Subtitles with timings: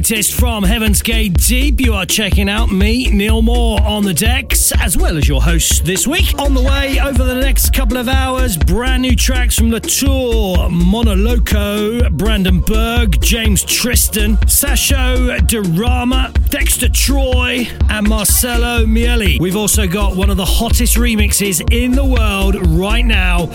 [0.00, 1.78] Latest from Heaven's Gate Deep.
[1.78, 5.84] You are checking out me, Neil Moore, on the decks, as well as your host
[5.84, 6.38] this week.
[6.38, 12.08] On the way over the next couple of hours, brand new tracks from Latour, Monoloco,
[12.16, 19.38] Brandon Berg, James Tristan, Sasho Durama, Dexter Troy, and Marcelo Miele.
[19.38, 23.50] We've also got one of the hottest remixes in the world right now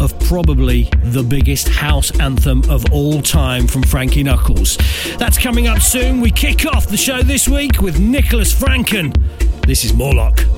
[0.00, 4.78] of probably the biggest house anthem of all time from Frankie Knuckles.
[5.18, 6.20] That's coming up soon.
[6.20, 9.14] We kick off the show this week with Nicholas Franken.
[9.66, 10.55] This is Morlock.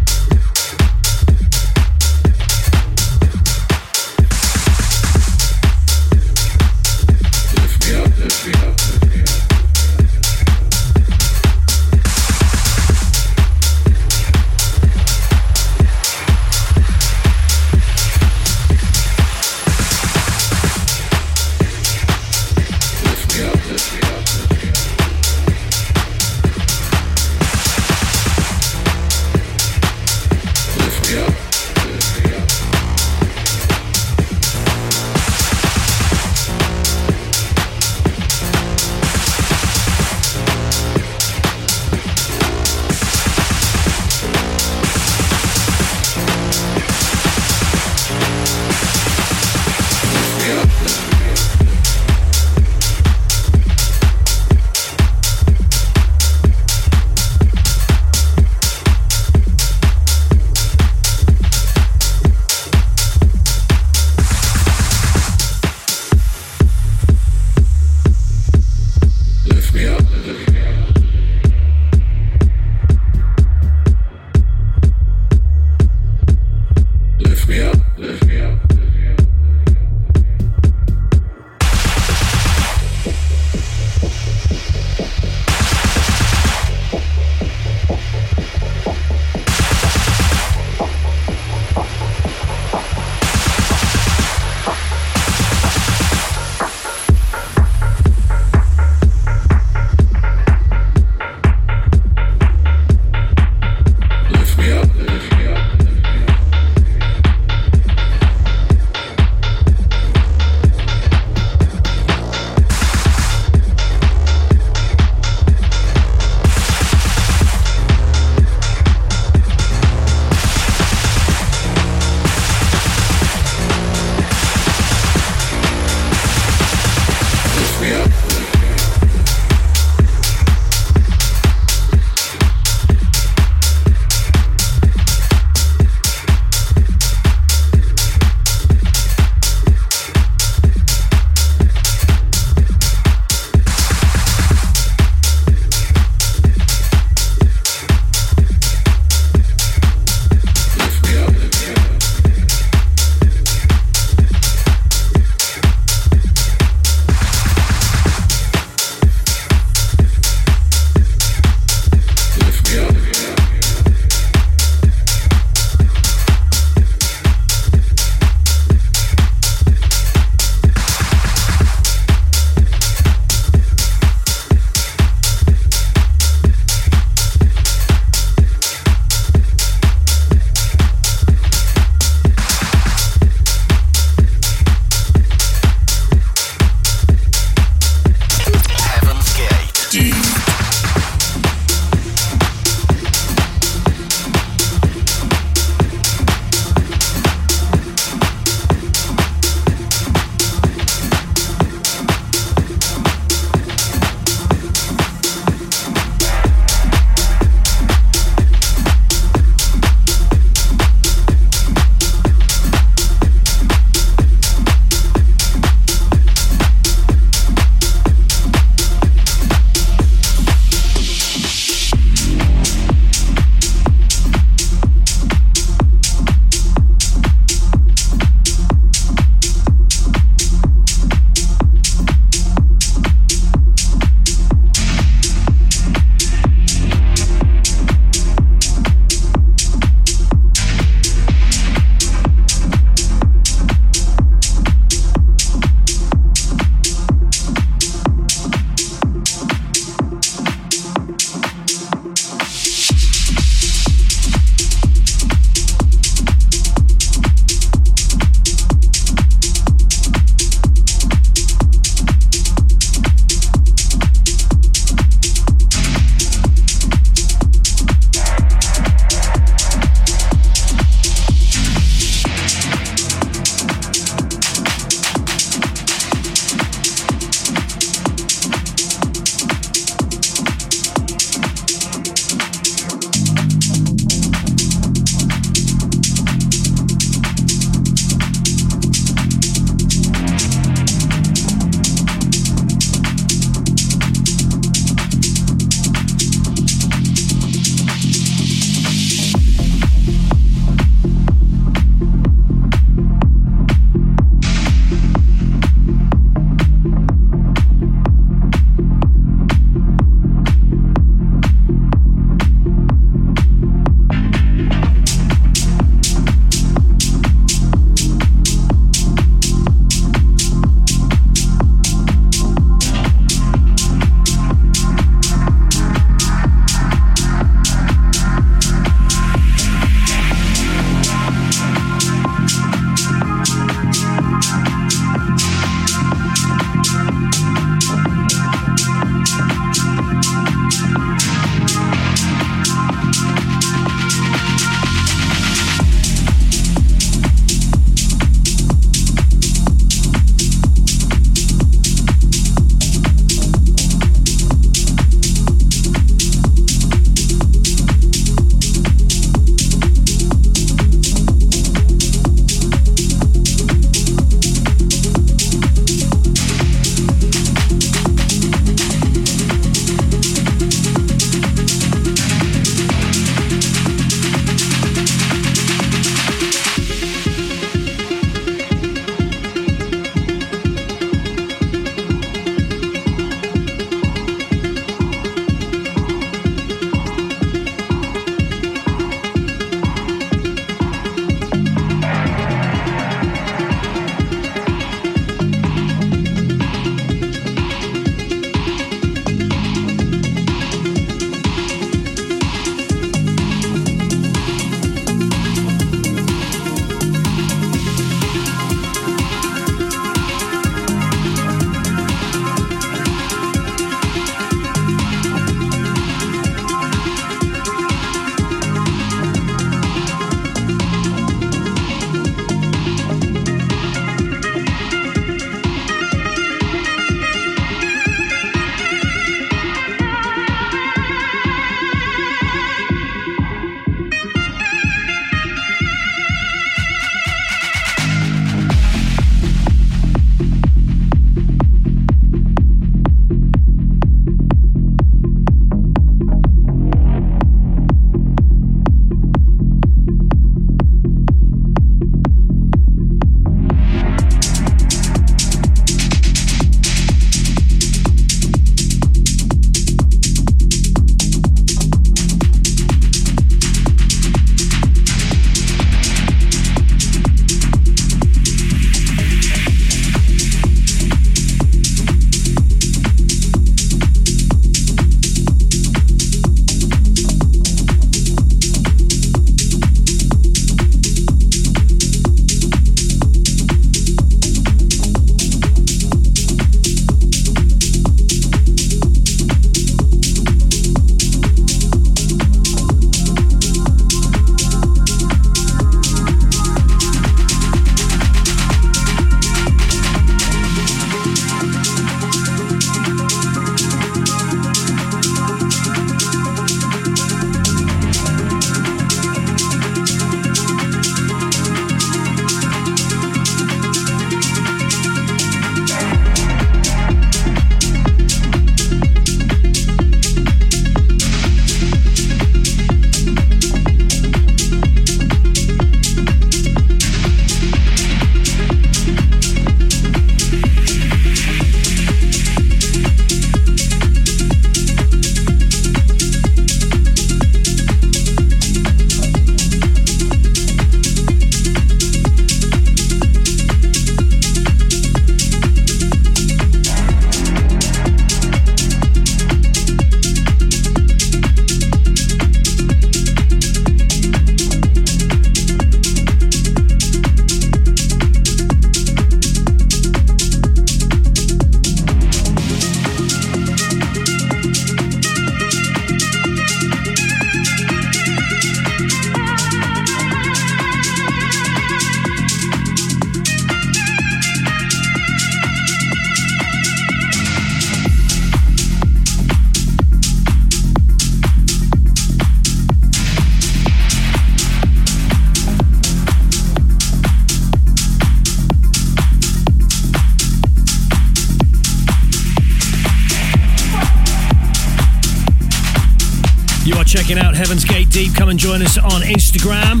[598.64, 600.00] Join us on Instagram,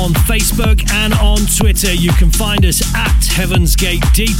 [0.00, 1.92] on Facebook, and on Twitter.
[1.92, 4.36] You can find us at Heaven's Gate Deep.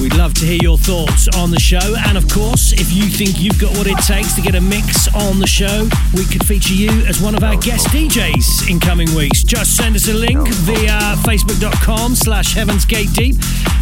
[0.00, 1.94] We'd love to hear your thoughts on the show.
[2.06, 5.14] And of course, if you think you've got what it takes to get a mix
[5.14, 9.14] on the show, we could feature you as one of our guest DJs in coming
[9.14, 9.42] weeks.
[9.42, 13.36] Just send us a link via facebook.com slash Heaven's Gate Deep.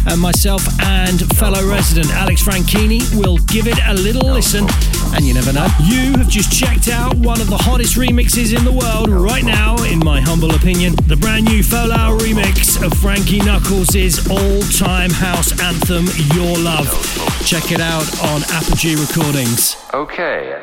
[0.07, 4.67] And myself and fellow resident Alex Franchini will give it a little listen.
[5.13, 8.63] And you never know, you have just checked out one of the hottest remixes in
[8.63, 10.95] the world right now, in my humble opinion.
[11.07, 16.87] The brand new Folau remix of Frankie Knuckles' all time house anthem, Your Love.
[17.45, 19.75] Check it out on Apogee Recordings.
[19.93, 20.61] Okay.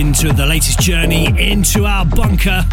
[0.00, 2.64] Into the latest journey into our bunker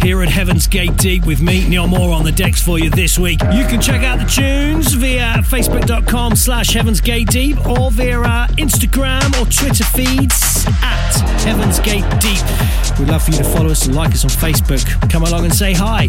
[0.00, 3.16] here at Heaven's Gate Deep with me, Neil Moore, on the decks for you this
[3.16, 3.40] week.
[3.52, 8.48] You can check out the tunes via facebook.com slash Heaven's Gate Deep or via our
[8.58, 11.12] Instagram or Twitter feeds at
[11.44, 12.98] Heaven's Gate Deep.
[12.98, 15.08] We'd love for you to follow us and like us on Facebook.
[15.08, 16.08] Come along and say hi.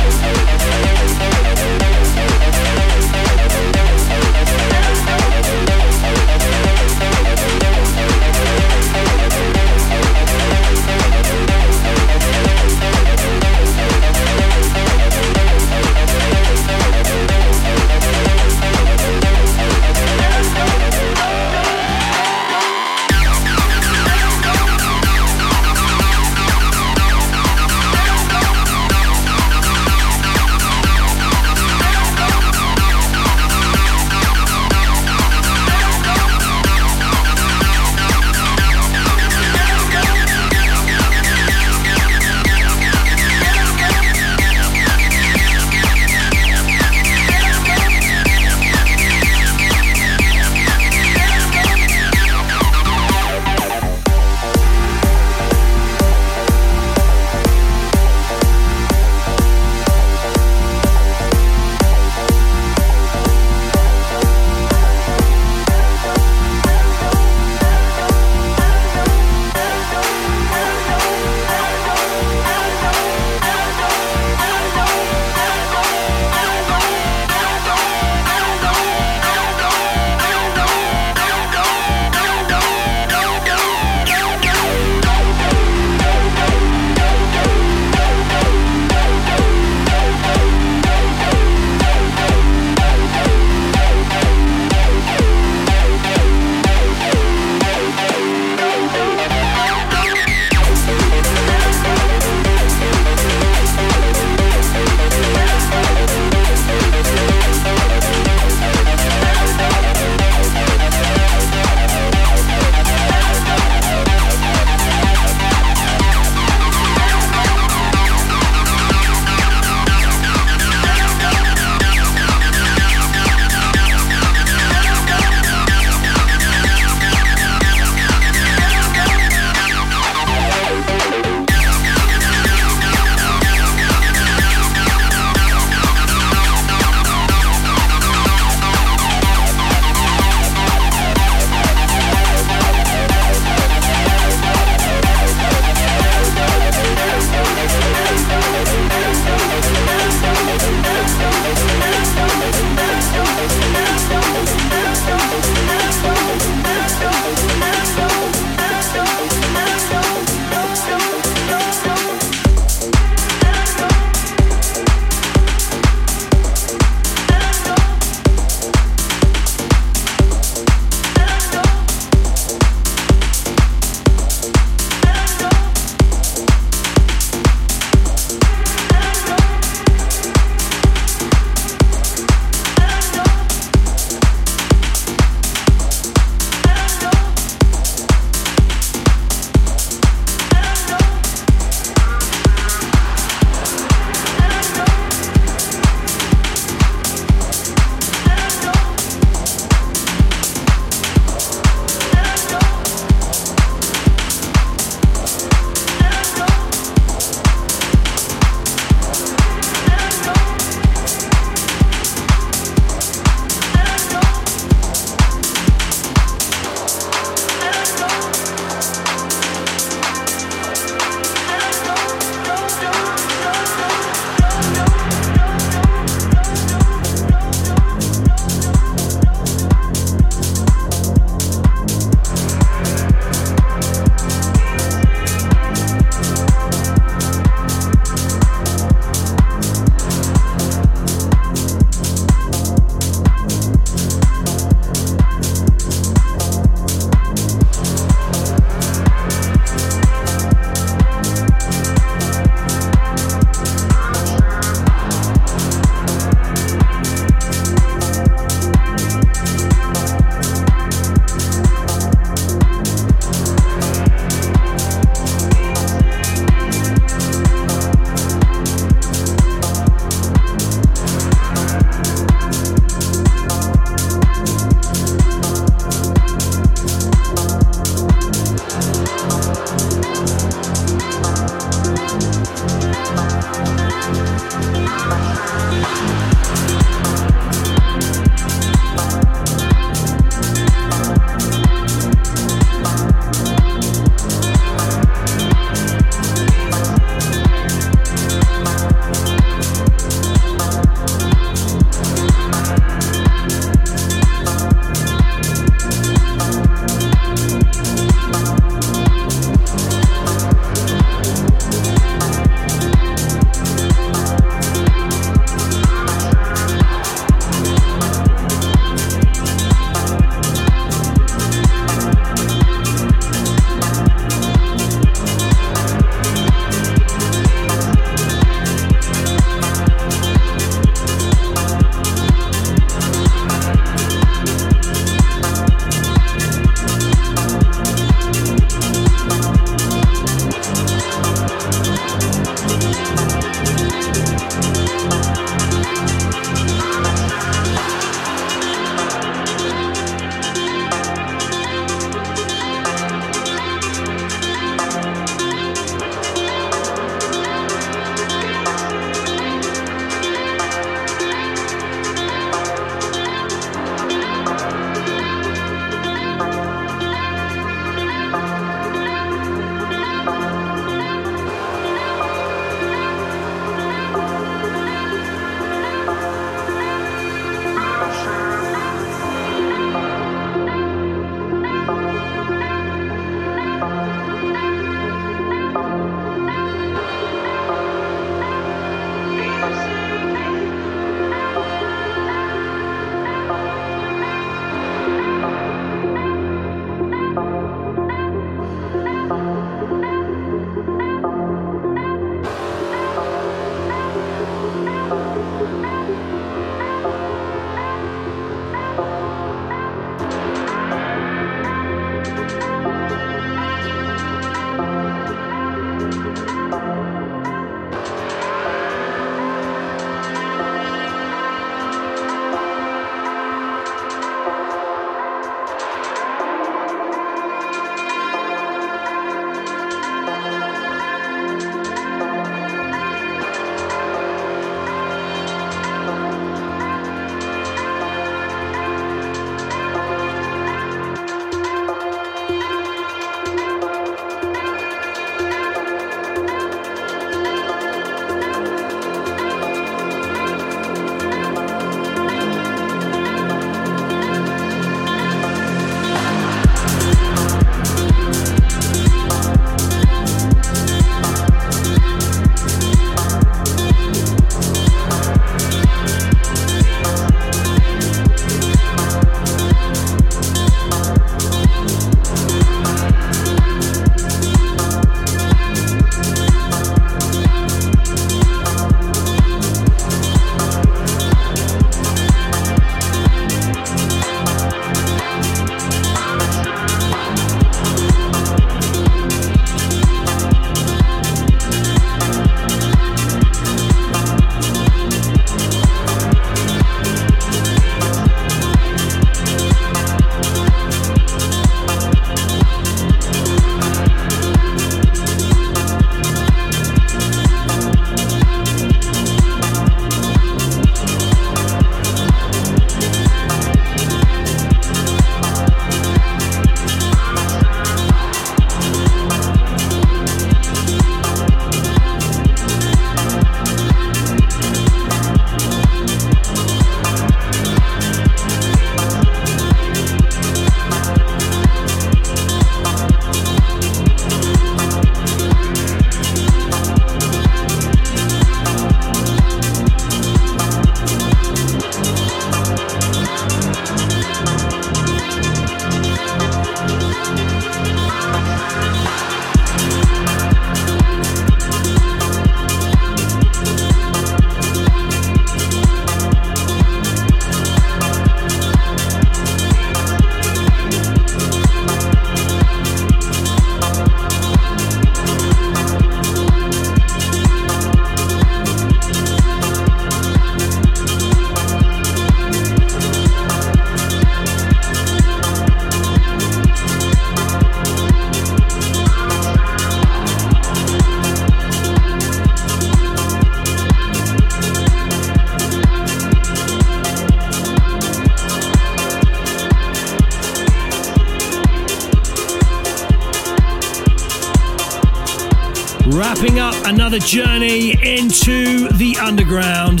[597.08, 600.00] Another journey into the underground.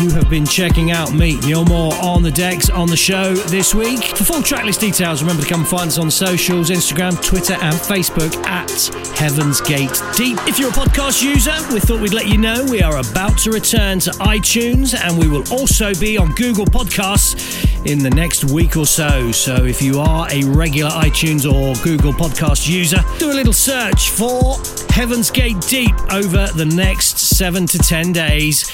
[0.00, 3.74] You have been checking out me, Neil Moore, on the decks on the show this
[3.74, 4.04] week.
[4.04, 8.32] For full tracklist details, remember to come find us on socials Instagram, Twitter, and Facebook
[8.46, 8.70] at
[9.18, 10.38] Heaven's Gate Deep.
[10.46, 13.50] If you're a podcast user, we thought we'd let you know we are about to
[13.50, 18.76] return to iTunes and we will also be on Google Podcasts in the next week
[18.76, 19.32] or so.
[19.32, 24.10] So if you are a regular iTunes or Google Podcast user, do a little search
[24.10, 24.54] for
[24.96, 28.66] Heaven's Gate Deep over the next seven to ten days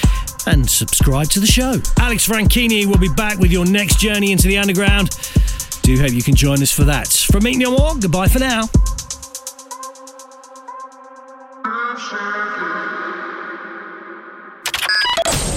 [0.47, 1.81] and subscribe to the show.
[1.99, 5.09] Alex Franchini will be back with your next journey into the underground.
[5.81, 7.09] Do hope you can join us for that.
[7.09, 7.95] From me, Neil Moore.
[7.99, 8.69] Goodbye for now.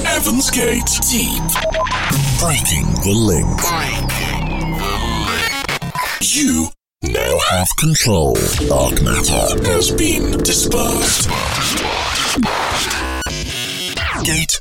[0.05, 1.43] Heaven's Gate Deep.
[2.41, 3.47] Breaking the link.
[3.63, 4.97] Breaking the
[5.29, 6.23] link.
[6.23, 6.76] You now have
[7.77, 8.35] control.
[8.69, 11.29] Dark matter has been dispersed.
[14.25, 14.56] Gate.